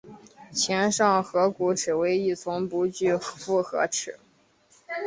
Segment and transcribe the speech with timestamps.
[0.51, 4.17] 前上颌骨齿为一丛不具复合齿。